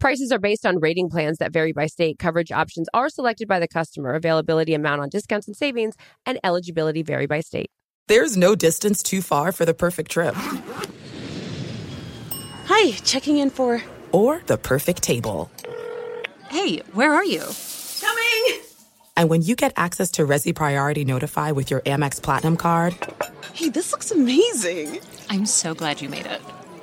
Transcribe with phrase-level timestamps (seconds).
[0.00, 2.18] Prices are based on rating plans that vary by state.
[2.18, 4.14] Coverage options are selected by the customer.
[4.14, 7.70] Availability, amount on discounts and savings, and eligibility vary by state.
[8.08, 10.34] There's no distance too far for the perfect trip.
[12.64, 13.82] Hi, checking in for.
[14.10, 15.50] Or the perfect table.
[16.48, 17.44] Hey, where are you?
[18.00, 18.62] Coming!
[19.18, 22.96] And when you get access to Resy Priority Notify with your Amex Platinum card.
[23.52, 25.00] Hey, this looks amazing!
[25.28, 26.40] I'm so glad you made it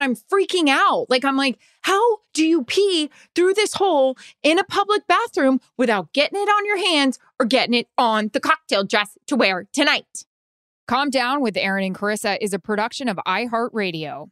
[0.00, 1.06] I'm freaking out.
[1.08, 6.12] Like, I'm like, how do you pee through this hole in a public bathroom without
[6.12, 10.24] getting it on your hands or getting it on the cocktail dress to wear tonight?
[10.86, 14.30] Calm Down with Erin and Charissa is a production of iHeartRadio.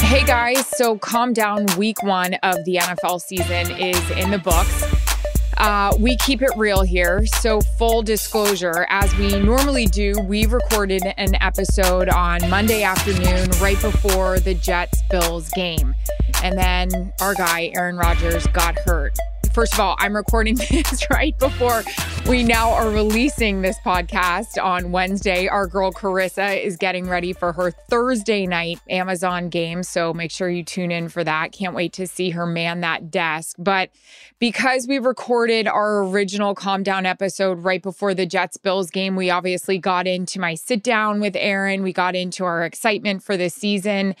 [0.00, 4.87] Hey guys, so Calm Down week one of the NFL season is in the books.
[5.58, 7.26] Uh, we keep it real here.
[7.26, 13.80] So, full disclosure, as we normally do, we recorded an episode on Monday afternoon right
[13.82, 15.94] before the Jets Bills game.
[16.42, 19.16] And then our guy, Aaron Rodgers, got hurt.
[19.58, 21.82] First of all, I'm recording this right before
[22.28, 25.48] we now are releasing this podcast on Wednesday.
[25.48, 29.82] Our girl Charissa is getting ready for her Thursday night Amazon game.
[29.82, 31.50] So make sure you tune in for that.
[31.50, 33.56] Can't wait to see her man that desk.
[33.58, 33.90] But
[34.38, 39.30] because we recorded our original Calm Down episode right before the Jets Bills game, we
[39.30, 41.82] obviously got into my sit down with Aaron.
[41.82, 44.14] We got into our excitement for the season.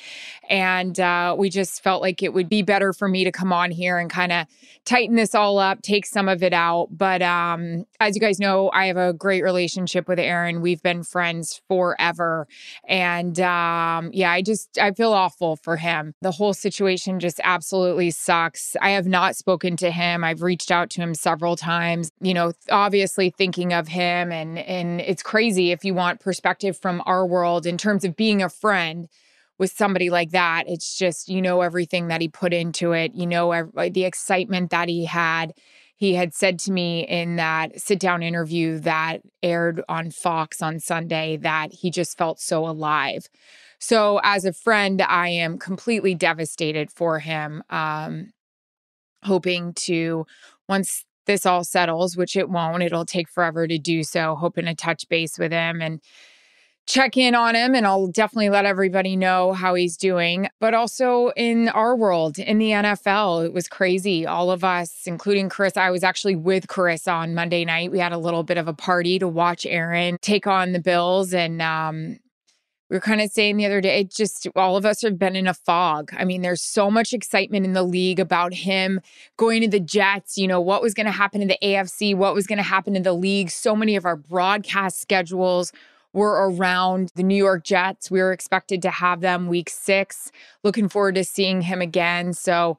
[0.48, 3.70] And uh, we just felt like it would be better for me to come on
[3.70, 4.46] here and kind of
[4.84, 6.88] tighten this all up, take some of it out.
[6.90, 10.62] But um, as you guys know, I have a great relationship with Aaron.
[10.62, 12.48] We've been friends forever.
[12.86, 16.14] And um, yeah, I just, I feel awful for him.
[16.22, 18.76] The whole situation just absolutely sucks.
[18.80, 20.24] I have not spoken to him.
[20.24, 24.32] I've reached out to him several times, you know, obviously thinking of him.
[24.32, 28.42] And, and it's crazy if you want perspective from our world in terms of being
[28.42, 29.08] a friend
[29.58, 33.26] with somebody like that, it's just, you know, everything that he put into it, you
[33.26, 35.52] know, every, the excitement that he had.
[35.96, 40.78] He had said to me in that sit down interview that aired on Fox on
[40.78, 43.26] Sunday that he just felt so alive.
[43.80, 47.64] So, as a friend, I am completely devastated for him.
[47.68, 48.30] Um,
[49.24, 50.24] hoping to,
[50.68, 54.74] once this all settles, which it won't, it'll take forever to do so, hoping to
[54.74, 56.00] touch base with him and
[56.88, 60.48] check in on him and I'll definitely let everybody know how he's doing.
[60.58, 64.26] But also in our world, in the NFL, it was crazy.
[64.26, 67.92] All of us, including Chris, I was actually with Chris on Monday night.
[67.92, 71.34] We had a little bit of a party to watch Aaron take on the Bills.
[71.34, 72.18] And um,
[72.88, 75.36] we were kind of saying the other day, it just all of us have been
[75.36, 76.10] in a fog.
[76.16, 79.02] I mean, there's so much excitement in the league about him
[79.36, 82.34] going to the Jets, you know, what was going to happen in the AFC, what
[82.34, 83.50] was going to happen in the league.
[83.50, 85.70] So many of our broadcast schedules
[86.12, 88.10] were around the New York Jets.
[88.10, 90.30] We were expected to have them week six.
[90.64, 92.32] Looking forward to seeing him again.
[92.32, 92.78] So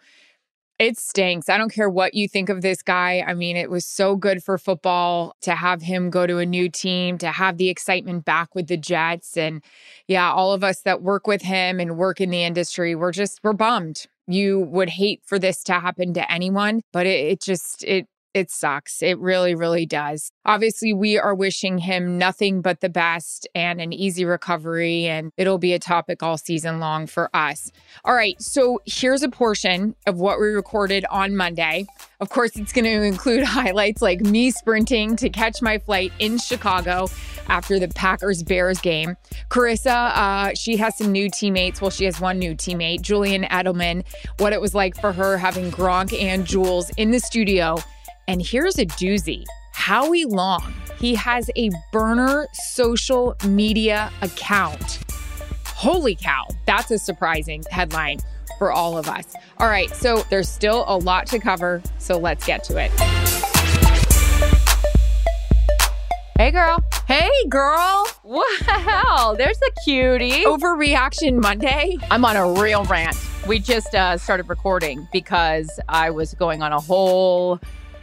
[0.79, 1.49] it stinks.
[1.49, 3.21] I don't care what you think of this guy.
[3.27, 6.69] I mean, it was so good for football to have him go to a new
[6.69, 9.35] team, to have the excitement back with the Jets.
[9.35, 9.61] And
[10.07, 13.41] yeah, all of us that work with him and work in the industry, we're just,
[13.43, 14.05] we're bummed.
[14.25, 18.51] You would hate for this to happen to anyone, but it, it just, it It
[18.51, 19.01] sucks.
[19.01, 20.31] It really, really does.
[20.45, 25.57] Obviously, we are wishing him nothing but the best and an easy recovery, and it'll
[25.57, 27.71] be a topic all season long for us.
[28.05, 31.87] All right, so here's a portion of what we recorded on Monday.
[32.19, 36.37] Of course, it's going to include highlights like me sprinting to catch my flight in
[36.37, 37.07] Chicago
[37.47, 39.17] after the Packers Bears game.
[39.49, 41.81] Charissa, uh, she has some new teammates.
[41.81, 44.05] Well, she has one new teammate, Julian Edelman,
[44.37, 47.77] what it was like for her having Gronk and Jules in the studio
[48.29, 49.43] and here's a doozy
[49.73, 50.71] Howie Long.
[50.99, 54.99] He has a burner social media account.
[55.65, 58.19] Holy cow, that's a surprising headline
[58.59, 59.33] for all of us.
[59.57, 62.91] All right, so there's still a lot to cover, so let's get to it.
[66.37, 66.83] Hey, girl.
[67.07, 68.07] Hey, girl.
[68.23, 70.43] Wow, there's a cutie.
[70.45, 71.97] Overreaction Monday.
[72.11, 73.17] I'm on a real rant.
[73.47, 77.59] We just uh, started recording because I was going on a whole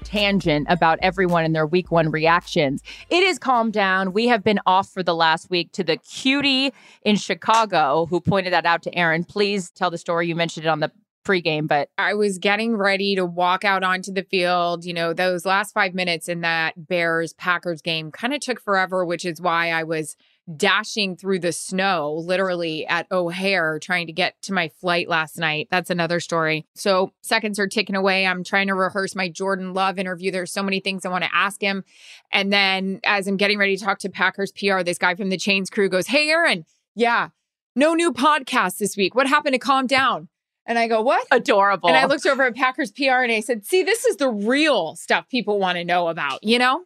[0.06, 2.82] tangent about everyone and their week one reactions.
[3.10, 4.12] It is calmed down.
[4.12, 6.72] We have been off for the last week to the cutie
[7.02, 9.24] in Chicago who pointed that out to Erin.
[9.24, 10.28] Please tell the story.
[10.28, 10.92] You mentioned it on the
[11.24, 14.84] pregame, but I was getting ready to walk out onto the field.
[14.84, 19.04] You know, those last five minutes in that Bears Packers game kind of took forever,
[19.04, 20.16] which is why I was
[20.54, 25.68] dashing through the snow, literally at O'Hare, trying to get to my flight last night.
[25.70, 26.66] That's another story.
[26.74, 28.26] So seconds are ticking away.
[28.26, 30.30] I'm trying to rehearse my Jordan Love interview.
[30.30, 31.84] There's so many things I want to ask him.
[32.30, 35.36] And then as I'm getting ready to talk to Packers PR, this guy from the
[35.36, 36.64] Chains crew goes, Hey, Erin,
[36.94, 37.30] yeah,
[37.74, 39.14] no new podcast this week.
[39.14, 40.28] What happened to calm down?
[40.64, 41.26] And I go, What?
[41.30, 41.88] Adorable.
[41.88, 44.96] And I looked over at Packers PR and I said, See, this is the real
[44.96, 46.84] stuff people want to know about, you know?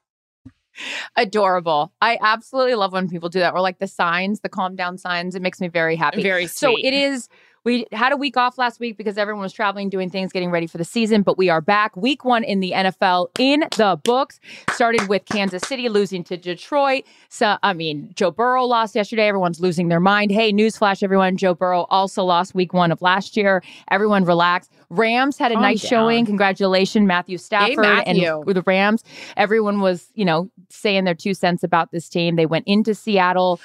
[1.16, 1.92] Adorable.
[2.00, 3.54] I absolutely love when people do that.
[3.54, 5.34] Or like the signs, the calm down signs.
[5.34, 6.22] It makes me very happy.
[6.22, 6.58] Very sweet.
[6.58, 7.28] So it is
[7.64, 10.66] we had a week off last week because everyone was traveling, doing things, getting ready
[10.66, 11.94] for the season, but we are back.
[11.96, 14.40] Week one in the NFL in the books.
[14.72, 17.04] Started with Kansas City losing to Detroit.
[17.28, 19.26] So, I mean, Joe Burrow lost yesterday.
[19.28, 20.30] Everyone's losing their mind.
[20.30, 21.36] Hey, newsflash, everyone.
[21.36, 23.62] Joe Burrow also lost week one of last year.
[23.90, 24.68] Everyone relax.
[24.88, 25.88] Rams had a Calm nice down.
[25.90, 26.26] showing.
[26.26, 28.24] Congratulations, Matthew Stafford Matthew.
[28.26, 29.04] and with the Rams.
[29.36, 32.36] Everyone was, you know, saying their two cents about this team.
[32.36, 33.60] They went into Seattle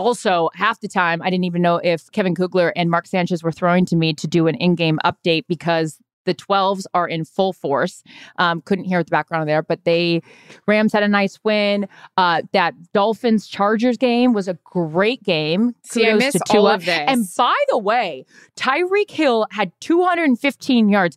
[0.00, 3.52] also, half the time, I didn't even know if Kevin Kugler and Mark Sanchez were
[3.52, 7.52] throwing to me to do an in game update because the 12s are in full
[7.52, 8.02] force.
[8.36, 10.22] Um, couldn't hear the background there, but they,
[10.66, 11.88] Rams had a nice win.
[12.16, 15.74] Uh, that Dolphins Chargers game was a great game.
[15.82, 17.04] See, I Kudos miss to all of this.
[17.06, 18.26] And by the way,
[18.56, 21.16] Tyreek Hill had 215 yards.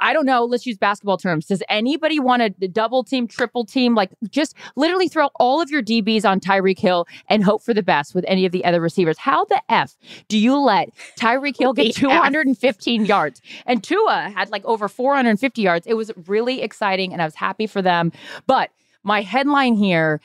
[0.00, 0.44] I don't know.
[0.44, 1.46] Let's use basketball terms.
[1.46, 3.94] Does anybody want a double team, triple team?
[3.94, 7.82] Like, just literally throw all of your DBs on Tyreek Hill and hope for the
[7.82, 9.18] best with any of the other receivers.
[9.18, 9.96] How the F
[10.28, 12.10] do you let Tyreek Hill get The F.
[12.10, 13.42] 215 yards?
[13.66, 15.86] And Tua had like over 450 yards.
[15.86, 18.12] It was really exciting and I was happy for them.
[18.46, 18.70] But
[19.02, 20.20] my headline here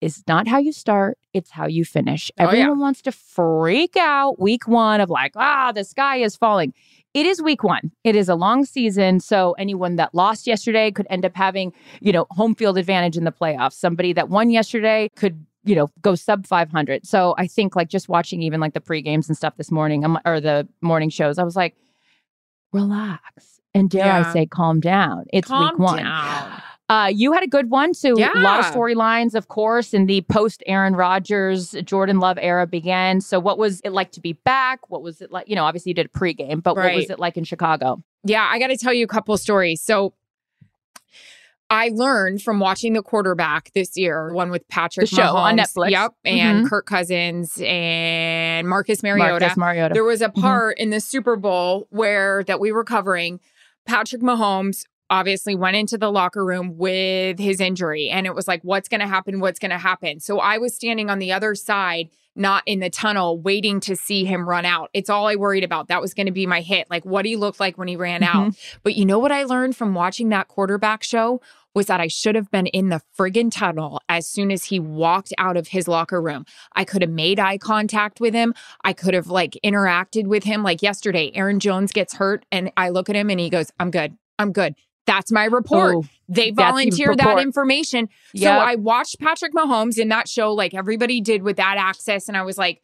[0.00, 2.30] is not how you start, it's how you finish.
[2.38, 2.50] Oh, yeah.
[2.50, 6.72] Everyone wants to freak out week one of like, ah, the sky is falling.
[7.14, 7.90] It is week one.
[8.04, 9.20] It is a long season.
[9.20, 13.24] So anyone that lost yesterday could end up having, you know, home field advantage in
[13.24, 13.72] the playoffs.
[13.72, 17.06] Somebody that won yesterday could, you know, go sub 500.
[17.06, 20.04] So I think like just watching even like the pre games and stuff this morning
[20.24, 21.74] or the morning shows, I was like,
[22.72, 23.60] relax.
[23.74, 25.24] And dare I say, calm down.
[25.32, 26.02] It's Calm week one.
[26.04, 26.62] down.
[26.88, 27.92] Uh, you had a good one.
[27.92, 32.66] So a lot of storylines, of course, in the post Aaron Rodgers, Jordan Love era
[32.66, 33.20] began.
[33.20, 34.88] So what was it like to be back?
[34.88, 35.48] What was it like?
[35.48, 38.02] You know, obviously you did a pregame, but what was it like in Chicago?
[38.24, 39.82] Yeah, I got to tell you a couple stories.
[39.82, 40.14] So
[41.70, 45.90] I learned from watching the quarterback this year, one with Patrick The show on Netflix.
[45.90, 46.70] Yep, and Mhm.
[46.70, 49.40] Kirk Cousins and Marcus Mariota.
[49.40, 49.92] Marcus Mariota.
[49.92, 50.40] There was a Mhm.
[50.40, 53.40] part in the Super Bowl where that we were covering.
[53.86, 58.62] Patrick Mahomes obviously went into the locker room with his injury, and it was like,
[58.62, 59.40] what's going to happen?
[59.40, 60.20] What's going to happen?
[60.20, 64.24] So I was standing on the other side, not in the tunnel, waiting to see
[64.24, 64.90] him run out.
[64.92, 65.88] It's all I worried about.
[65.88, 68.22] That was going to be my hit, like what he looked like when he ran
[68.22, 68.48] out.
[68.48, 68.78] Mm-hmm.
[68.82, 71.40] But you know what I learned from watching that quarterback show?
[71.74, 75.32] Was that I should have been in the friggin' tunnel as soon as he walked
[75.38, 76.44] out of his locker room.
[76.74, 78.52] I could have made eye contact with him.
[78.82, 80.64] I could have like interacted with him.
[80.64, 83.92] Like yesterday, Aaron Jones gets hurt and I look at him and he goes, I'm
[83.92, 84.16] good.
[84.40, 84.74] I'm good.
[85.08, 85.94] That's my report.
[85.96, 88.10] Oh, they volunteer that information.
[88.36, 92.28] So I watched Patrick Mahomes in that show, like everybody did with that access.
[92.28, 92.82] And I was like,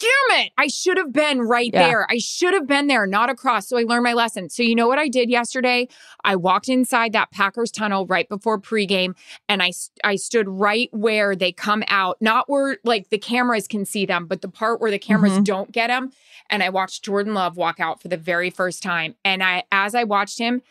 [0.00, 1.86] damn it, I should have been right Yeah.
[1.86, 2.06] there.
[2.10, 3.68] I should have been there, not across.
[3.68, 4.48] So I learned my lesson.
[4.48, 5.88] So you know what I did yesterday?
[6.24, 9.14] I walked inside that Packers tunnel right before pregame
[9.46, 13.84] and I I stood right where they come out, not where like the cameras can
[13.84, 15.44] see them, but the part where the cameras Mhm.
[15.44, 16.12] don't get them.
[16.48, 19.14] And I watched Jordan Love walk out for the very first time.
[19.24, 20.62] And I, as I watched him,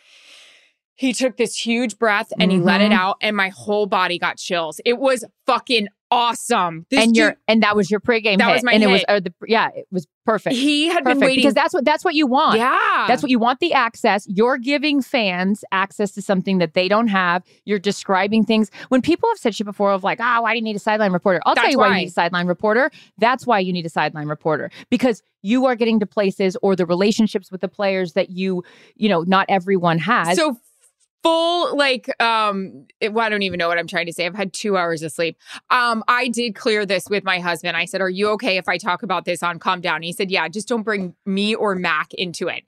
[0.96, 2.96] he took this huge breath and he let it Mhm.
[2.96, 4.80] out, and my whole body got chills.
[4.86, 6.86] It was fucking awesome.
[6.92, 8.54] This and dude- your and that was your pregame That hit.
[8.56, 9.06] was my and it was hit.
[9.10, 10.56] or the yeah, it was perfect.
[10.56, 11.36] he had perfect been waiting.
[11.38, 12.58] because that's what that's what you want.
[12.58, 14.28] yeah, That's what you want the access.
[14.28, 17.44] You're giving fans access to something that they don't have.
[17.66, 18.70] You're describing things.
[18.90, 21.14] When people have said shit before of like, ah, why do you need a sideline
[21.14, 21.42] reporter?
[21.46, 21.88] I'll tell you why.
[21.90, 21.96] why.
[21.96, 22.92] you need a sideline reporter.
[23.18, 26.86] That's why you need a sideline reporter because you are getting to places or the
[26.86, 28.64] relationships with the players that you,
[28.96, 30.38] you know, not everyone has.
[30.38, 30.58] so
[31.24, 34.36] full like um it, well, i don't even know what i'm trying to say i've
[34.36, 35.38] had two hours of sleep
[35.70, 38.78] um i did clear this with my husband i said are you okay if i
[38.78, 42.14] talk about this on calm down he said yeah just don't bring me or mac
[42.16, 42.64] into it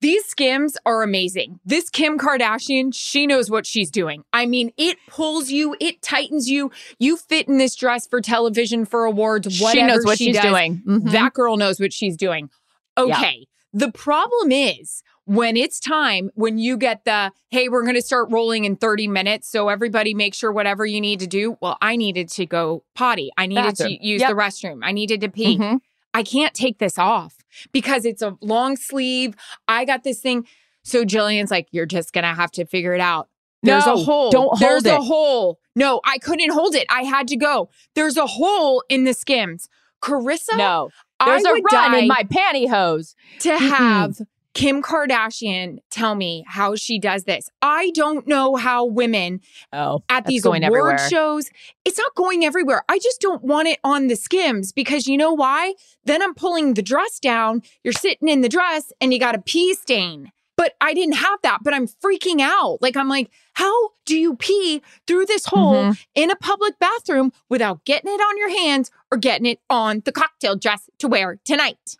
[0.00, 1.58] these skims are amazing.
[1.64, 4.22] This Kim Kardashian, she knows what she's doing.
[4.32, 6.70] I mean, it pulls you, it tightens you.
[7.00, 10.36] You fit in this dress for television, for awards, whatever she knows what she she's
[10.36, 10.44] does.
[10.44, 10.82] doing.
[10.86, 11.10] Mhm.
[11.10, 12.48] That girl knows what she's doing.
[12.96, 13.48] Okay.
[13.72, 18.28] The problem is when it's time, when you get the, hey, we're going to start
[18.30, 19.50] rolling in 30 minutes.
[19.50, 21.58] So everybody make sure whatever you need to do.
[21.60, 23.30] Well, I needed to go potty.
[23.36, 23.90] I needed Bathroom.
[23.90, 24.30] to use Yep.
[24.30, 24.78] the restroom.
[24.82, 25.58] I needed to pee.
[25.58, 25.80] Mhm.
[26.14, 27.36] I can't take this off
[27.72, 29.34] because it's a long sleeve.
[29.68, 30.46] I got this thing.
[30.82, 33.28] So Jillian's like, you're just going to have to figure it out.
[33.62, 34.30] There's No, a hole.
[34.30, 34.64] don't hold it.
[34.64, 35.58] There's a hole.
[35.76, 36.86] No, I couldn't hold it.
[36.88, 37.68] I had to go.
[37.94, 39.68] There's a hole in the skims.
[40.02, 40.88] Charissa, No,
[41.22, 43.14] there's a would run in my pantyhose.
[43.40, 44.18] to have
[44.58, 47.48] Kim Kardashian tell me how she does this.
[47.62, 49.40] I don't know how women
[49.72, 51.08] Oh, at these going award everywhere.
[51.08, 51.48] shows,
[51.84, 52.82] it's not going everywhere.
[52.88, 55.74] I just don't want it on the skims because you know why?
[56.06, 57.62] Then I'm pulling the dress down.
[57.84, 60.32] You're sitting in the dress and you got a pee stain.
[60.56, 62.78] But I didn't have that, but I'm freaking out.
[62.82, 66.04] Like, I'm like, how do you pee through this hole Mhm.
[66.16, 70.10] in a public bathroom without getting it on your hands or getting it on the
[70.10, 71.96] cocktail dress to wear tonight?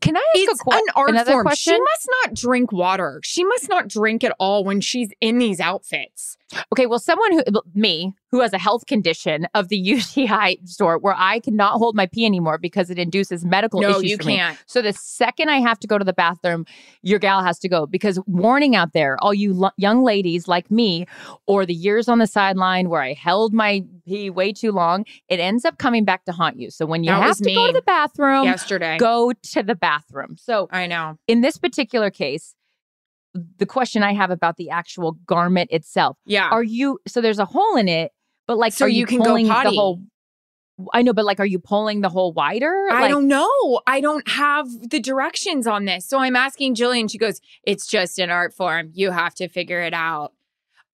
[0.00, 1.44] Can I ask It's a que- an art another form.
[1.44, 1.74] question?
[1.74, 3.20] She must not drink water.
[3.24, 6.36] She must not drink at all when she's in these outfits.
[6.72, 7.42] Okay, well, someone who
[7.74, 12.06] me who has a health condition of the UTI sort where I cannot hold my
[12.06, 14.58] pee anymore because it induces medical No, issues you for can't.
[14.66, 16.64] So the second I have to go to the bathroom,
[17.02, 20.70] your gal has to go because warning out there, all you lo- young ladies like
[20.70, 21.06] me,
[21.46, 25.40] or the years on the sideline where I held my pee way too long, it
[25.40, 26.70] ends up coming back to haunt you.
[26.70, 28.96] So when you That have to go to the bathroom, Yesterday.
[28.98, 30.36] go to the bathroom.
[30.38, 31.18] So I know.
[31.28, 32.54] in this particular case,
[33.58, 36.48] the question I have about the actual garment itself Yeah.
[36.50, 38.12] are you so there's a hole in it
[38.46, 39.70] but like So you you, can go potty.
[39.70, 40.00] the whole
[40.92, 43.80] i know but like are you pulling the hole wider I like, don't know.
[43.86, 46.06] I don't have the directions on this.
[46.06, 47.10] So I'm asking Jillian.
[47.10, 48.90] She goes, It's just an art form.
[48.92, 50.32] You have to figure it out.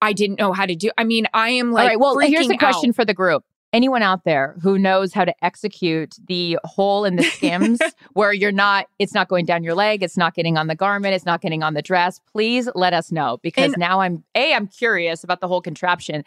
[0.01, 2.47] I didn't know how to do I mean, I am like all right well here's
[2.47, 2.95] the question out.
[2.95, 7.23] for the group anyone out there who knows how to execute the hole in the
[7.23, 7.79] skims
[8.13, 11.13] where you're not it's not going down your leg it's not getting on the garment
[11.13, 14.53] it's not getting on the dress please let us know because And- now i'm a
[14.53, 16.23] i'm curious about the whole contraption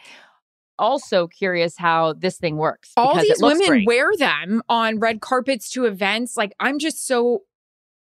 [0.78, 3.86] also curious how this thing works All these women great.
[3.86, 6.36] wear them on red carpets to events.
[6.36, 7.42] Like, I'm just so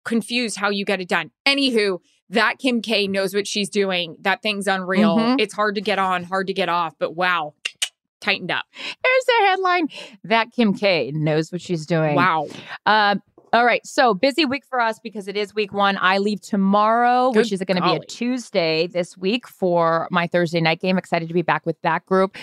[0.04, 1.30] confused how you get it done.
[1.46, 4.16] Anywho, that Kim K knows what she's doing.
[4.20, 5.16] That thing's unreal.
[5.16, 5.40] Mhm.
[5.40, 7.54] It's hard to get on, hard to get off, but wow,
[8.20, 8.64] tightened up.
[8.72, 9.88] Here's the headline
[10.24, 12.14] that Kim K knows what she's doing.
[12.14, 12.48] Wow.
[12.86, 13.86] Um, all right.
[13.86, 15.96] So busy week for us because it is week one.
[16.00, 20.60] I leave tomorrow, which is going to be a Tuesday this week for my Thursday
[20.60, 20.98] night game.
[20.98, 22.36] Excited to be back with that group.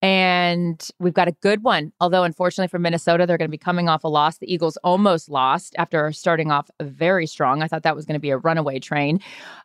[0.00, 1.92] And we've got a good one.
[2.00, 4.38] Although, unfortunately, for Minnesota, they're going to be coming off a loss.
[4.38, 7.62] The Eagles almost lost after starting off very strong.
[7.62, 9.20] I thought that was going to be a runaway train.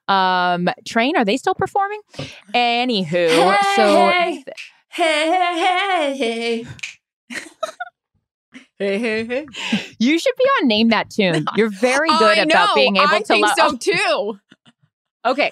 [0.08, 2.02] Um, train, are they still performing?
[2.56, 4.44] Anywho, so Hey,
[4.94, 6.68] hey, hey,
[8.80, 9.48] hey, hey, hey.
[9.98, 11.46] you should be on Name That Tune.
[11.56, 13.16] You're very good I about know, being able to.
[13.16, 14.40] I to think lo- so too.
[15.26, 15.52] Okay.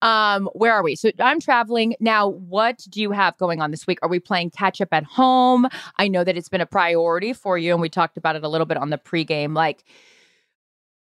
[0.00, 0.96] Um, where are we?
[0.96, 2.28] So I'm traveling now.
[2.28, 3.98] What do you have going on this week?
[4.02, 5.68] Are we playing catch up at home?
[5.98, 8.48] I know that it's been a priority for you, and we talked about it a
[8.48, 9.54] little bit on the pregame.
[9.54, 9.84] Like,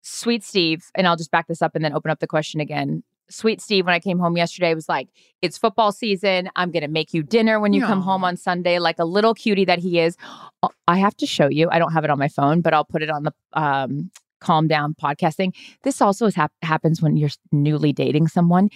[0.01, 3.05] Sweet Steve, and I'll just back this up and then open up the question again.
[3.31, 5.09] Sweet Steve, when I came home yesterday, was like,
[5.41, 6.51] It's football season.
[6.57, 9.35] I'm going to make you dinner when you come home on Sunday, like a little
[9.35, 10.17] cutie that he is.
[10.63, 11.69] Uh, I have to show you.
[11.71, 14.11] I don't have it on my phone, but I'll put it on the um,
[14.41, 15.55] calm down podcasting.
[15.83, 18.69] This also is hap- happens when you're newly dating someone.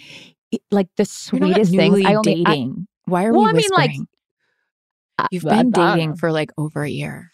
[0.51, 2.05] It- like the sweetest thing.
[2.05, 2.87] I only, I- dating.
[3.05, 4.07] Why are well, we I mean, like, whispering?
[5.31, 7.31] You've I- I been dating for like over a year.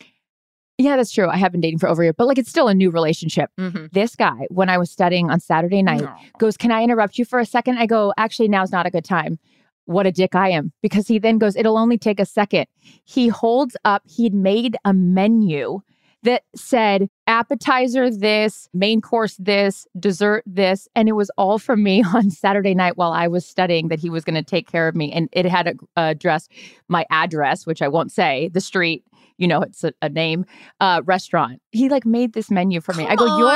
[0.78, 1.30] Yeah, that's true.
[1.30, 3.52] I have been dating for over a year, but like it's still a new relationship.
[3.60, 3.88] Mm-hmm.
[3.92, 6.08] This guy, when I was studying on Saturday night,
[6.40, 7.78] goes, Can I interrupt you for a second?
[7.78, 9.38] I go, Actually, now's not a good time.
[9.86, 10.72] What a dick I am.
[10.82, 12.66] Because he then goes, It'll only take a second.
[13.04, 15.82] He holds up, he'd made a menu
[16.24, 20.88] that said, appetizer this, main course this, dessert this.
[20.96, 24.10] And it was all for me on Saturday night while I was studying that he
[24.10, 25.12] was going to take care of me.
[25.12, 26.50] And it had a, address,
[26.88, 29.04] my address, which I won't say, the street,
[29.38, 30.46] you know, it's a, a name,
[30.80, 31.62] uh, restaurant.
[31.72, 33.08] He like made this menu for me.
[33.08, 33.48] I go, you're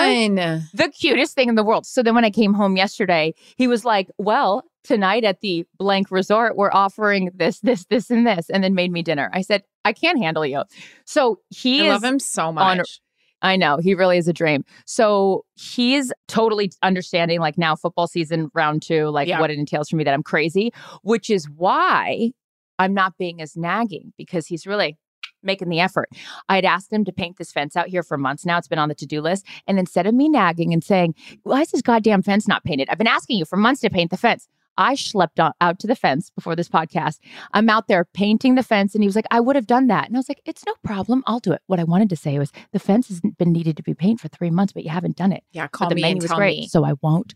[0.73, 1.85] the cutest thing in the world.
[1.85, 6.09] So then when I came home yesterday, he was like, well, tonight at the blank
[6.09, 9.29] resort, we're offering this, this, this, and this, and then made me dinner.
[9.33, 10.63] I said, I can't handle you.
[11.05, 12.99] So he I love him so much.
[13.41, 14.63] I know he really is a dream.
[14.85, 19.39] So he's totally understanding, like now football season round two, like Yeah.
[19.39, 20.71] what it entails for me that I'm crazy,
[21.03, 22.31] which is why
[22.79, 24.97] I'm not being as nagging because he's really
[25.43, 26.09] making the effort.
[26.49, 28.57] I had asked him to paint this fence out here for months now.
[28.57, 29.45] It's been on the to do list.
[29.67, 31.13] And instead of me nagging and saying,
[31.43, 32.89] why is this goddamn fence not painted?
[32.89, 34.47] I've been asking you for months to paint the fence.
[34.77, 37.19] I schlepped on, out to the fence before this podcast.
[37.53, 40.07] I'm out there painting the fence, and he was like, I would have done that.
[40.07, 41.23] And I was like, it's no problem.
[41.25, 41.61] I'll do it.
[41.67, 44.27] What I wanted to say was, the fence hasn't been needed to be painted for
[44.27, 45.43] three months, but you haven't done it.
[45.51, 46.67] Yeah, But call the me and was tell great, me.
[46.67, 47.33] so I won't.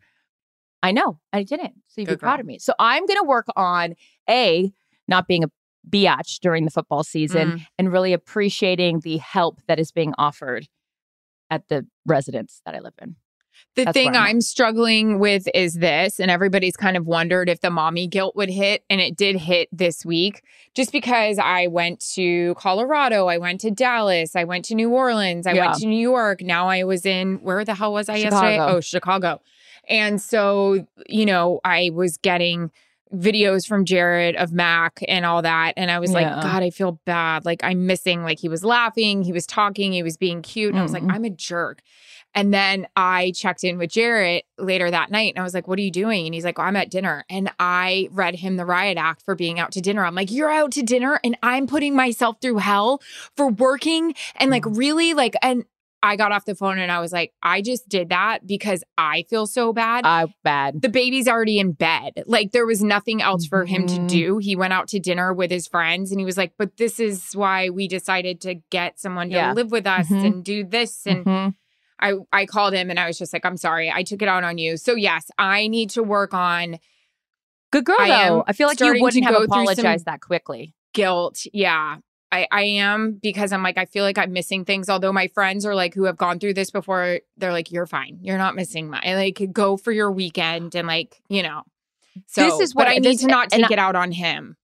[0.84, 1.74] I know I didn't.
[1.88, 2.58] So you'd be Good proud of me.
[2.60, 3.94] So I'm going to work on
[4.30, 4.72] a
[5.08, 5.48] not being a
[5.90, 7.66] biatch during the football season Mm.
[7.80, 10.68] and really appreciating the help that is being offered
[11.50, 13.16] at the residence that I live in.
[13.76, 14.24] The That's thing I'm.
[14.28, 18.50] I'm struggling with is this, and everybody's kind of wondered if the mommy guilt would
[18.50, 20.44] hit, and it did hit this week,
[20.76, 25.48] just because I went to Colorado, I went to Dallas, I went to New Orleans,
[25.48, 25.68] I Yeah.
[25.68, 26.42] went to New York.
[26.42, 28.60] Now I was in where the hell was I yesterday?
[28.60, 29.42] Oh, Chicago.
[29.88, 32.72] And so, you know, I was getting
[33.14, 35.74] videos from Jared of Mac and all that.
[35.76, 36.34] And I was Yeah.
[36.36, 37.44] like, God, I feel bad.
[37.46, 40.70] Like I'm missing, like he was laughing, he was talking, he was being cute.
[40.72, 41.14] And I was like, Mhm.
[41.14, 41.82] I'm a jerk.
[42.34, 45.78] And then I checked in with Jarret later that night and I was like, What
[45.80, 46.26] are you doing?
[46.26, 47.26] And he's like, oh, I'm at dinner.
[47.30, 50.06] And I read him the riot act for being out to dinner.
[50.06, 53.02] I'm like, You're out to dinner and I'm putting myself through hell
[53.36, 55.66] for working and like really like, and
[56.04, 59.24] I got off the phone and I was like, I just did that because I
[59.30, 60.04] feel so bad.
[60.04, 60.82] I bad.
[60.82, 62.24] the baby's already in bed.
[62.26, 64.08] Like there was nothing else for him to Mhm.
[64.10, 64.38] do.
[64.40, 67.34] He went out to dinner with his friends and he was like, But this is
[67.36, 69.54] why we decided to get someone to Yeah.
[69.54, 70.26] live with us Mhm.
[70.26, 71.06] and do this.
[71.06, 71.56] And Mhm.
[72.02, 74.44] I I called him and I was just like, I'm sorry, I took it out
[74.44, 74.78] on you.
[74.78, 76.78] So yes, I need to work on
[77.72, 78.44] Good girl I though.
[78.48, 80.74] I feel like you wouldn't have go through some- apologized that quickly.
[80.94, 81.46] guilt.
[81.54, 81.98] Yeah.
[82.34, 84.90] I, I am because I'm like, I feel like I'm missing things.
[84.90, 88.20] Although my friends are like, who have gone through this before, they're like, you're fine.
[88.22, 91.64] You're not missing my, like, go for your weekend and like, you know.
[92.28, 94.56] So, This is but what- I need to not take I- it out on him.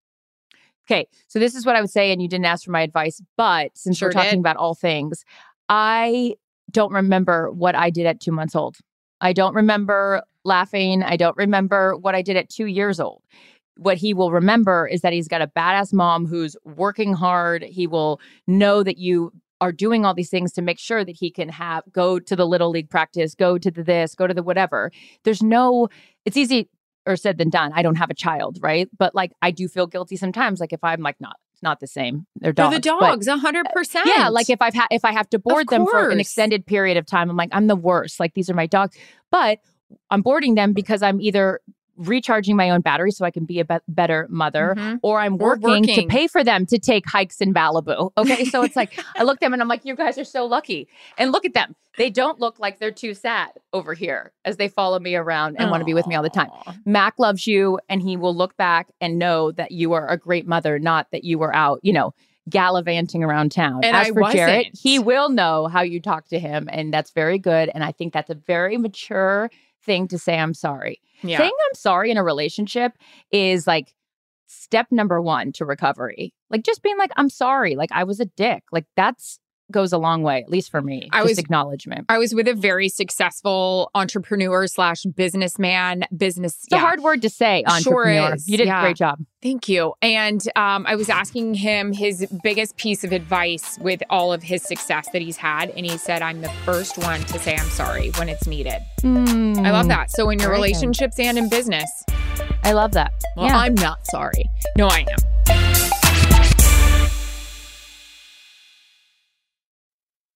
[0.89, 3.21] Okay, so this is what I would say, and you didn't ask for my advice,
[3.36, 4.39] but since Sure we're talking did.
[4.39, 5.26] about all things,
[5.67, 6.36] I
[6.71, 8.77] don't remember what I did at two months old.
[9.21, 11.03] I don't remember laughing.
[11.03, 13.23] I don't remember what I did at two years old.
[13.77, 17.63] What he will remember is that he's got a badass mom who's working hard.
[17.63, 21.32] He will know that you are doing all these things to make sure that he
[21.32, 24.43] can have go to the little league practice, go to the this, go to the
[24.43, 24.91] whatever.
[25.23, 25.89] There's no,
[26.25, 26.69] it's easy
[27.06, 27.71] or said than done.
[27.73, 28.88] I don't have a child, right?
[28.97, 30.60] But like I do feel guilty sometimes.
[30.60, 32.28] Like if I'm like not, it's not the same.
[32.36, 32.76] They're dogs.
[32.76, 34.08] the dogs, uh, a hundred percent.
[34.15, 36.98] yeah, like if I've had if I have to board them for an extended period
[36.98, 38.20] of time, I'm like I'm the worst.
[38.20, 38.96] Like these are my dogs,
[39.32, 39.58] but
[40.12, 41.62] I'm boarding them because I'm either
[41.98, 45.00] recharging my own battery so I can be a be- better mother, Mhm.
[45.04, 48.12] or I'm Or working, to pay for them to take hikes in Malibu.
[48.18, 50.46] Okay, so it's like I look at them and I'm like, you guys are so
[50.46, 51.76] lucky, and look at them.
[51.98, 55.72] They don't look like they're too sad over here as they follow me around and
[55.72, 56.50] want to be with me all the time.
[56.86, 60.46] Mac loves you and he will look back and know that you are a great
[60.48, 62.14] mother, not that you were out, you know,
[62.50, 63.82] gallivanting around town.
[63.84, 64.80] And As I for Jarret, wasn't.
[64.80, 67.70] he will know how you talk to him, and that's very good.
[67.74, 69.50] And I think that's a very mature
[69.88, 71.02] thing to say, I'm sorry.
[71.23, 71.39] Yeah.
[71.39, 72.91] Saying I'm sorry in a relationship
[73.32, 73.95] is like
[74.45, 76.34] step number one to recovery.
[76.52, 78.63] Like just being like, I'm sorry, like I was a dick.
[78.71, 79.39] Like that's
[79.71, 81.10] goes a long way, at least for me.
[81.12, 82.06] I just was- acknowledgement.
[82.10, 86.06] I was with a very successful entrepreneur slash businessman.
[86.15, 86.58] Business.
[86.65, 88.80] It's a hard word to say, Sure is, You did yeah.
[88.80, 89.19] a great job.
[89.43, 89.93] Thank you.
[90.01, 94.63] And um, I was asking him his biggest piece of advice with all of his
[94.63, 95.69] success that he's had.
[95.71, 98.82] And he said, I'm the first one to say I'm sorry when it's needed.
[99.03, 100.12] I love that.
[100.12, 102.03] So in your relationships and in business.
[102.63, 103.13] I love that.
[103.36, 103.58] Well, yeah.
[103.58, 104.43] I'm not sorry.
[104.77, 105.06] No, I
[105.47, 105.87] am.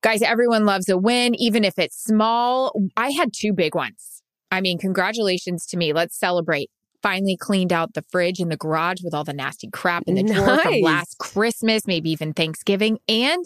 [0.01, 2.73] Guys, everyone loves a win, even if it's small.
[2.97, 4.23] I had two big ones.
[4.49, 5.93] I mean, congratulations to me.
[5.93, 6.71] Let's celebrate.
[7.03, 10.23] Finally cleaned out the fridge and the garage with all the nasty crap in the
[10.23, 12.99] drawer from last Christmas, maybe even Thanksgiving.
[13.07, 13.45] And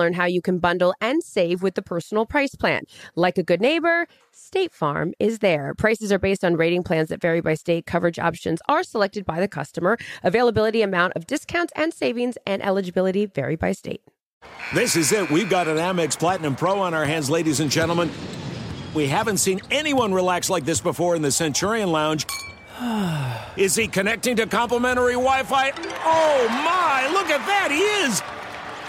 [0.00, 2.82] learn how you can bundle and save with the personal price plan.
[3.14, 5.74] Like a good neighbor, State Farm is there.
[5.74, 7.86] Prices are based on rating plans that vary by state.
[7.86, 9.98] Coverage options are selected by the customer.
[10.22, 14.02] Availability, amount of discounts and savings, and eligibility vary by state.
[14.74, 15.30] This is it.
[15.30, 18.10] We've got an Amex Platinum Pro on our hands, ladies and gentlemen.
[18.94, 22.26] We haven't seen anyone relax like this before in the Centurion Lounge.
[23.56, 25.70] Is he connecting to complimentary Wi Fi?
[26.04, 28.39] Oh my, look at that, he is!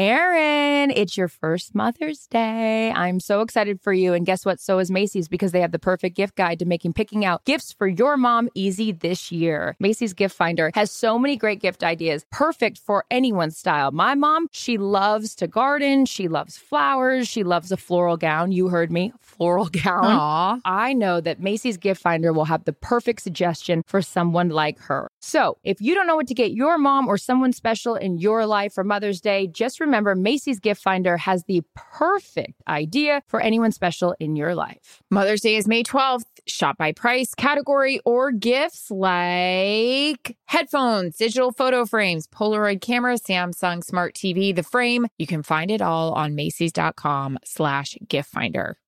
[0.00, 2.92] Erin, it's your first Mother's Day.
[2.92, 4.12] I'm so excited for you.
[4.12, 4.60] And guess what?
[4.60, 7.72] So is Macy's because they have the perfect gift guide to making picking out gifts
[7.72, 9.74] for your mom easy this year.
[9.80, 13.90] Macy's Gift Finder has so many great gift ideas, perfect for anyone's style.
[13.90, 16.06] My mom, she loves to garden.
[16.06, 17.26] She loves flowers.
[17.26, 18.52] She loves a floral gown.
[18.52, 20.04] You heard me, floral gown.
[20.04, 20.60] Aw.
[20.64, 25.10] I know that Macy's Gift Finder will have the perfect suggestion for someone like her.
[25.28, 28.46] So if you don't know what to get your mom or someone special in your
[28.46, 33.70] life for Mother's Day, just remember Macy's Gift Finder has the perfect idea for anyone
[33.70, 35.02] special in your life.
[35.10, 36.24] Mother's Day is May 12th.
[36.46, 44.14] Shop by price, category, or gifts like headphones, digital photo frames, Polaroid camera, Samsung Smart
[44.14, 45.08] TV, the frame.
[45.18, 48.78] You can find it all on Macy's.com slash gift finder.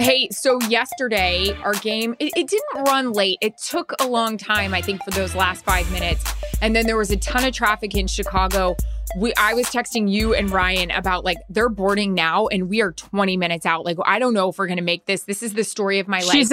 [0.00, 3.36] Hey, so yesterday our game it, it didn't run late.
[3.42, 6.24] It took a long time, I think, for those last five minutes.
[6.62, 8.76] And then there was a ton of traffic in Chicago.
[9.18, 12.92] We I was texting you and Ryan about like they're boarding now and we are
[12.92, 13.84] 20 minutes out.
[13.84, 15.24] Like I don't know if we're gonna make this.
[15.24, 16.30] This is the story of my life.
[16.30, 16.52] She's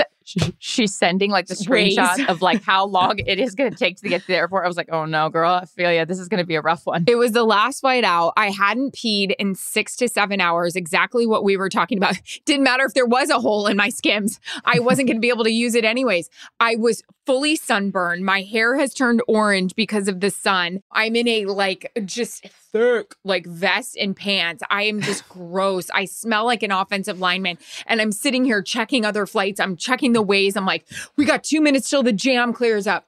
[0.60, 4.10] she's sending like the screenshot of like how long it is going to take to
[4.10, 4.66] get to the airport.
[4.66, 6.06] I was like, oh no, girl, I feel ya.
[6.06, 7.06] This is going to be a rough one.
[7.08, 8.34] It was the last flight out.
[8.38, 12.16] I hadn't peed in six to seven hours, exactly what we were talking about.
[12.46, 14.40] Didn't matter if there was a hole in my skims.
[14.66, 16.30] I wasn't going to be able to use it anyways.
[16.60, 18.26] I was fully sunburned.
[18.26, 20.82] My hair has turned orange because of the sun.
[20.92, 24.64] I'm in a like just thick like vest and pants.
[24.70, 25.90] I am just gross.
[25.94, 27.58] I smell like an offensive lineman.
[27.86, 29.60] And I'm sitting here checking other flights.
[29.60, 30.56] I'm checking the ways.
[30.56, 33.06] I'm like, we got two minutes till the jam clears up.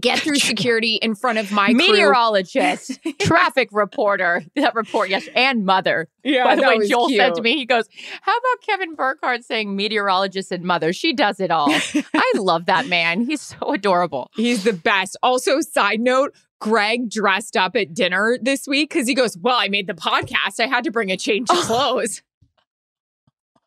[0.00, 1.70] Get through security in front of my.
[1.74, 6.08] Meteorologist, traffic reporter, that report, yes, and mother.
[6.22, 7.86] Yeah, By the way, Joel said to me, he goes,
[8.22, 10.94] How about Kevin Burkhardt saying meteorologist and mother?
[10.94, 11.68] She does it all.
[12.14, 13.26] I love that man.
[13.26, 14.30] He's so adorable.
[14.34, 15.18] He's the best.
[15.22, 16.34] Also, side note,
[16.64, 20.58] Greg dressed up at dinner this week because he goes, Well, I made the podcast.
[20.60, 21.62] I had to bring a change of oh.
[21.62, 22.22] clothes.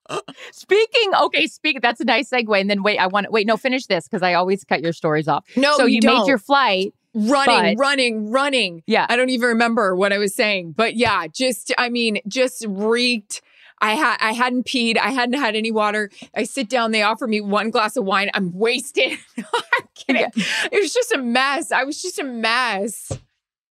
[0.52, 1.80] Speaking, okay, speak.
[1.84, 2.60] That's a nice segue.
[2.60, 3.46] And then wait, I want to wait.
[3.46, 5.46] No, finish this because I always cut your stories off.
[5.56, 6.92] No, so you you made your flight.
[7.14, 8.82] running, But- running, running.
[8.88, 9.06] Yeah.
[9.10, 10.72] I don't even remember what I was saying.
[10.72, 13.44] But yeah, just I mean, just reeked.
[13.80, 14.98] I had I hadn't peed.
[14.98, 16.10] I hadn't had any water.
[16.36, 16.92] I sit down.
[16.92, 18.30] They offer me one glass of wine.
[18.34, 19.18] I'm wasted.
[19.38, 20.32] I'm kidding.
[20.72, 21.72] It was just a mess.
[21.72, 23.12] I was just a mess.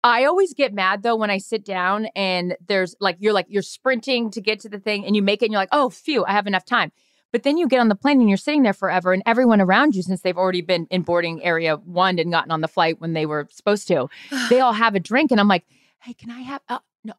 [0.04, 3.62] I always get mad though when I sit down and there's like you're like you're
[3.62, 6.24] sprinting to get to the thing and you make it and you're like, oh phew,
[6.24, 6.92] I have enough time.
[7.32, 9.94] But then you get on the plane and you're sitting there forever, and everyone around
[9.94, 13.12] you, since they've already been in boarding area one and gotten on the flight when
[13.12, 14.08] they were supposed to,
[14.50, 15.64] they all have a drink, and I'm like,
[16.00, 16.62] hey, can I have?
[16.68, 17.12] Uh, no,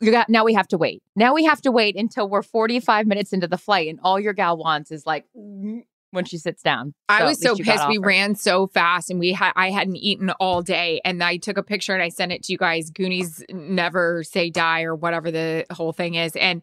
[0.00, 0.44] you got now.
[0.44, 1.02] We have to wait.
[1.14, 4.32] Now we have to wait until we're 45 minutes into the flight, and all your
[4.32, 6.94] gal wants is like when she sits down.
[7.08, 7.88] I So at was so least you got pissed.
[7.88, 11.56] We ran so fast, and we had I hadn't eaten all day, and I took
[11.56, 12.90] a picture and I sent it to you guys.
[12.90, 16.62] Goonies never say die or whatever the whole thing is, and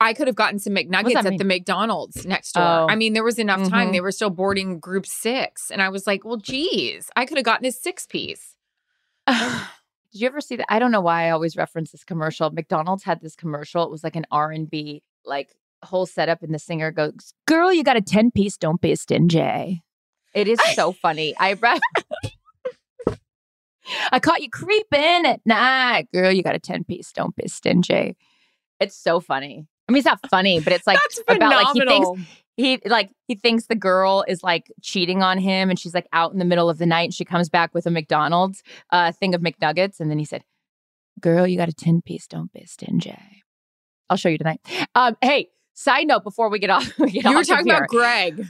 [0.00, 1.38] I could have gotten some McNuggets at mean?
[1.38, 2.62] the McDonald's next door.
[2.62, 2.86] Oh.
[2.88, 3.88] I mean, there was enough time.
[3.88, 3.92] Mhm.
[3.92, 7.44] They were still boarding group six, and I was like, well, geez, I could have
[7.44, 8.54] gotten a six piece.
[10.12, 10.66] Did you ever see that?
[10.72, 12.50] I don't know why I always reference this commercial.
[12.50, 13.84] McDonald's had this commercial.
[13.84, 17.72] It was like an R and B like whole setup, and the singer goes, "Girl,
[17.72, 18.56] you got a ten piece.
[18.56, 19.82] Don't be stingy."
[20.34, 21.36] It is so funny.
[21.38, 21.80] I read.
[24.12, 26.30] I caught you creeping at night, girl.
[26.32, 27.12] You got a ten piece.
[27.12, 28.16] Don't be stingy.
[28.80, 29.66] It's so funny.
[29.88, 32.20] I mean, it's not funny, but it's like about like he thinks.
[32.58, 36.32] He like he thinks the girl is like cheating on him and she's like out
[36.32, 39.34] in the middle of the night and she comes back with a McDonald's uh thing
[39.34, 40.42] of McNuggets and then he said,
[41.20, 43.16] "Girl, you got a 10 piece, don't be stingy."
[44.10, 44.60] I'll show you tonight.
[44.94, 48.44] Um hey, side note before we get off we get You were talking about Greg.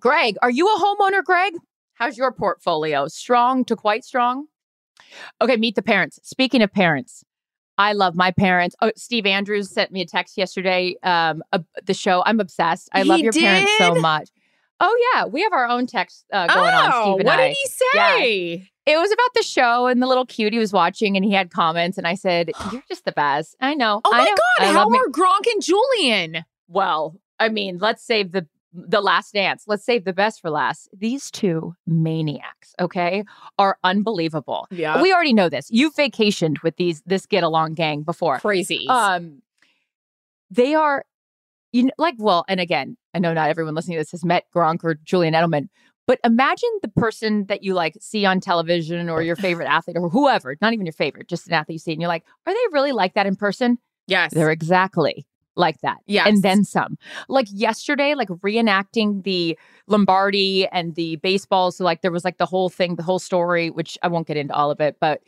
[0.00, 1.52] Greg, are you a homeowner, Greg?
[1.94, 3.08] How's your portfolio?
[3.08, 4.46] Strong to quite strong?
[5.40, 6.18] Okay, meet the parents.
[6.22, 7.24] Speaking of parents,
[7.78, 8.76] I love my parents.
[8.82, 10.94] Oh, Steve Andrews sent me a text yesterday.
[11.02, 12.22] Um, uh, the show.
[12.26, 12.88] I'm obsessed.
[12.92, 14.28] I love He your parents so much.
[14.80, 16.90] Oh yeah, we have our own text uh, going on.
[16.92, 17.48] oh, Steve and what I.
[17.48, 18.68] did he say?
[18.84, 21.50] It was about the show and the little cute he was watching, and he had
[21.50, 21.98] comments.
[21.98, 24.00] And I said, "You're just the best." I know.
[24.04, 24.30] Oh I my know.
[24.30, 26.44] God, I how love me- are Gronk and Julian?
[26.68, 29.64] well, I mean, let's save the the last dance.
[29.66, 30.88] Let's save the best for last.
[30.96, 33.24] These two maniacs, okay,
[33.58, 34.66] are unbelievable.
[34.70, 35.00] Yeah.
[35.02, 35.68] We already know this.
[35.70, 38.38] You've vacationed with these this get along gang before.
[38.38, 38.86] Crazy.
[38.88, 39.42] Um
[40.50, 41.04] they are
[41.72, 44.44] you know like well, and again, I know not everyone listening to this has met
[44.54, 45.68] Gronk or Julian Edelman,
[46.06, 50.08] but imagine the person that you like see on television or your favorite athlete or
[50.08, 52.60] whoever, not even your favorite, just an athlete you see, and you're like, are they
[52.72, 53.78] really like that in person?
[54.06, 54.34] yes.
[54.34, 55.98] They're exactly like that.
[56.06, 56.96] yeah, And then some.
[57.28, 61.70] Like yesterday, like reenacting the Lombardi and the baseball.
[61.70, 64.36] So, like, there was like the whole thing, the whole story, which I won't get
[64.36, 65.20] into all of it, but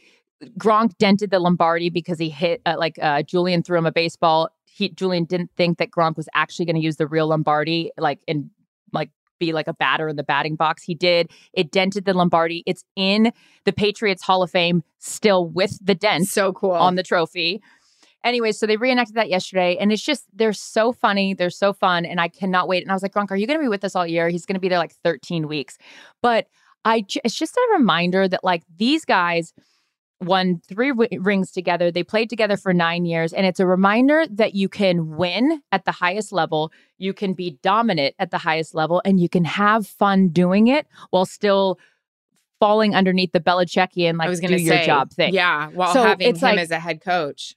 [0.58, 4.48] Gronk dented the Lombardi because he hit, uh, like, uh, Julian threw him a baseball.
[4.66, 8.20] He, Julian didn't think that Gronk was actually going to use the real Lombardi, like,
[8.26, 8.50] and
[8.92, 10.82] like, be like a batter in the batting box.
[10.82, 11.30] He did.
[11.52, 12.62] It dented the Lombardi.
[12.66, 13.32] It's in
[13.64, 16.72] the Patriots Hall of Fame still with the dent so cool.
[16.72, 17.60] on the trophy.
[18.24, 22.04] Anyway, so they reenacted that yesterday, and it's just they're so funny, they're so fun,
[22.06, 22.82] and I cannot wait.
[22.82, 24.28] And I was like, Gronk, are you going to be with us all year?
[24.30, 25.76] He's going to be there like 13 weeks,
[26.22, 26.46] but
[26.86, 29.52] I j- it's just a reminder that like these guys
[30.22, 31.90] won three w- rings together.
[31.90, 35.84] They played together for nine years, and it's a reminder that you can win at
[35.84, 39.86] the highest level, you can be dominant at the highest level, and you can have
[39.86, 41.78] fun doing it while still
[42.60, 45.34] falling underneath the Belichickian like I was do going to your say, job thing.
[45.34, 47.54] Yeah, while So having him like- as a head coach.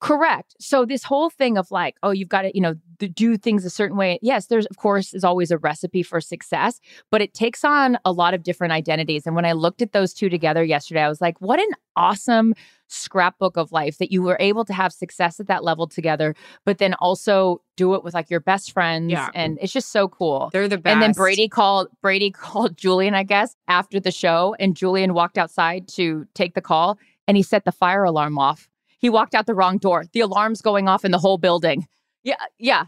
[0.00, 0.56] Correct.
[0.58, 3.70] So this whole thing of like, oh, you've got to, you know, do things a
[3.70, 4.18] certain way.
[4.22, 8.10] Yes, there's of course is always a recipe for success, but it takes on a
[8.12, 9.26] lot of different identities.
[9.26, 12.54] And when I looked at those two together yesterday, I was like, what an awesome
[12.88, 16.34] scrapbook of life that you were able to have success at that level together,
[16.64, 19.12] but then also do it with like your best friends.
[19.12, 19.28] Yeah.
[19.34, 20.48] And it's just so cool.
[20.50, 20.94] They're the best.
[20.94, 25.36] And then Brady called Brady called Julian, I guess, after the show, and Julian walked
[25.36, 28.69] outside to take the call, and he set the fire alarm off.
[29.00, 30.04] He walked out the wrong door.
[30.12, 31.88] The alarm's going off in the whole building.
[32.22, 32.84] Yeah, yeah,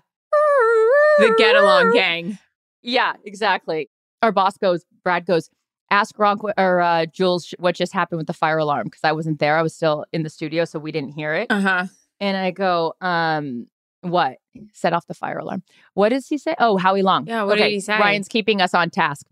[1.18, 2.38] the get along gang.
[2.82, 3.88] yeah, exactly.
[4.20, 5.48] Our boss goes, Brad goes,
[5.90, 9.38] ask Ron or uh, Jules what just happened with the fire alarm because I wasn't
[9.38, 9.56] there.
[9.56, 11.46] I was still in the studio, so we didn't hear it.
[11.50, 11.86] Uh huh.
[12.20, 13.66] And I go, um,
[14.02, 14.36] what?
[14.72, 15.62] Set off the fire alarm.
[15.94, 16.54] What does he say?
[16.58, 17.26] Oh, Howie Long.
[17.26, 17.98] Yeah, what did he say?
[17.98, 19.26] Ryan's keeping us on task.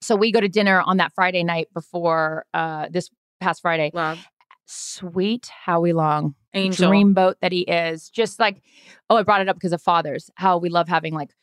[0.00, 3.90] So we go to dinner on that Friday night before uh this past Friday.
[3.94, 4.18] Love.
[4.66, 6.34] Sweet Howie Long.
[6.54, 6.90] Angel.
[6.90, 8.08] Dreamboat that he is.
[8.08, 8.62] Just like,
[9.10, 10.30] oh, I brought it up because of fathers.
[10.36, 11.34] How we love having like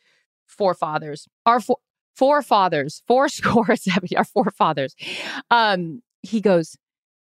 [0.46, 1.28] four fathers.
[1.46, 1.76] Our four
[2.14, 4.96] four fathers, four score seventy, our four fathers.
[5.50, 6.76] Um, he goes,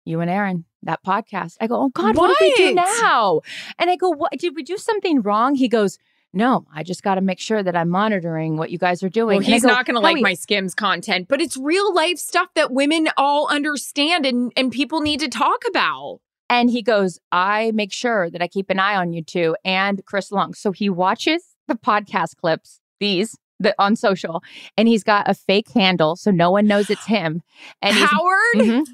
[0.06, 1.58] You and Erin, that podcast.
[1.60, 3.42] I go, Oh God, what, did we do now?
[3.78, 5.56] And I go, What did we do something wrong?
[5.56, 5.98] He goes,
[6.36, 9.38] No, I just got to make sure that I'm monitoring what you guys are doing.
[9.38, 12.18] Well, he's go, not going to like "Howie, my Skims content, but it's real life
[12.18, 16.20] stuff that women all understand and, and people need to talk about.
[16.50, 20.04] And he goes, I make sure that I keep an eye on you two and
[20.06, 20.54] Chris Long.
[20.54, 24.44] So he watches the podcast clips, these the, on social,
[24.78, 27.42] and he's got a fake handle so no one knows it's him.
[27.82, 28.56] And Howard?
[28.58, 28.94] Mm-hmm.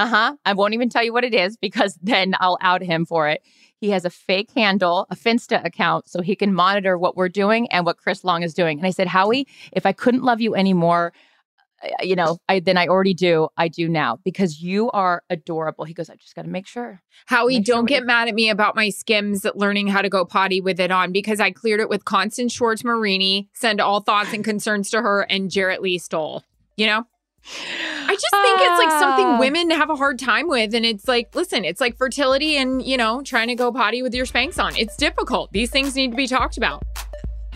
[0.00, 0.36] Uh huh.
[0.46, 3.42] I won't even tell you what it is because then I'll out him for it.
[3.76, 7.70] He has a fake handle, a Finsta account, so he can monitor what we're doing
[7.70, 8.78] and what Chris Long is doing.
[8.78, 11.12] And I said, Howie, if I couldn't love you anymore,
[11.82, 13.48] uh, you know, I then I already do.
[13.58, 15.84] I do now because you are adorable.
[15.84, 17.02] He goes, I just got to make sure.
[17.26, 20.24] Howie, Make don't we- get mad at me about my Skims learning how to go
[20.24, 24.32] potty with it on because I cleared it with Constance Schwartz Morini, send all thoughts
[24.32, 26.42] and concerns to her, and Jarret Lee Stoll.
[26.76, 27.04] You know?
[28.10, 29.38] I just think it's like something Ah.
[29.38, 30.74] women have a hard time with.
[30.74, 34.14] And it's like, listen, it's like fertility and, you know, trying to go potty with
[34.14, 34.74] your Spanx on.
[34.76, 35.52] It's difficult.
[35.52, 36.82] These things need to be talked about.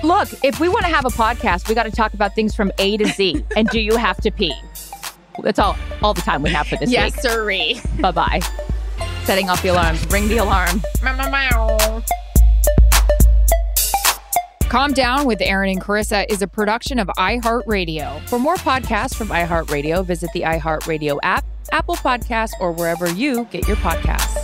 [0.05, 2.71] Look, if we want to have a podcast, we got to talk about things from
[2.79, 3.45] A to Z.
[3.57, 4.55] and do you have to pee?
[5.43, 7.21] That's all all the time we have for this yes, week.
[7.23, 7.81] sirree.
[7.99, 8.41] Bye bye.
[9.25, 10.07] Setting off the alarms.
[10.13, 10.81] Ring the alarm.
[14.69, 18.27] Calm Down with Erin and Charissa is a production of iHeartRadio.
[18.29, 23.69] For more podcasts from iHeartRadio, visit the iHeartRadio app, Apple Podcasts, or wherever you get
[23.69, 24.44] your podcasts.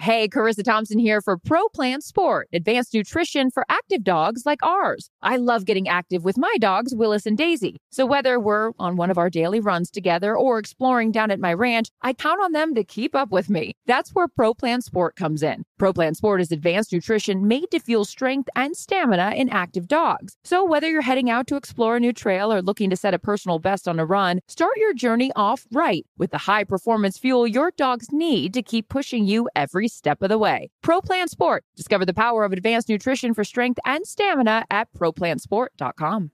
[0.00, 5.10] Hey, Charissa Thompson here for Pro Plan Sport, advanced nutrition for active dogs like ours.
[5.22, 7.80] I love getting active with my dogs, Willis and Daisy.
[7.90, 11.52] So whether we're on one of our daily runs together or exploring down at my
[11.52, 13.74] ranch, I count on them to keep up with me.
[13.86, 15.64] That's where Pro Plan Sport comes in.
[15.78, 20.36] Pro Plan Sport is advanced nutrition made to fuel strength and stamina in active dogs.
[20.44, 23.18] So whether you're heading out to explore a new trail or looking to set a
[23.18, 27.48] personal best on a run, start your journey off right with the high performance fuel
[27.48, 29.48] your dogs need to keep pushing you
[29.94, 30.70] step of the way.
[30.82, 31.64] Pro Plan Sport.
[31.76, 36.30] Discover the power of advanced nutrition for strength and stamina at ProPlansport.com.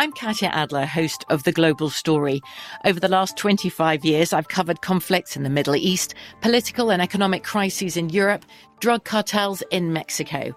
[0.00, 2.40] I'm Katya Adler, host of The Global Story.
[2.84, 7.42] Over the last 25 years, I've covered conflicts in the Middle East, political and economic
[7.42, 8.44] crises in Europe,
[8.78, 10.56] drug cartels in Mexico.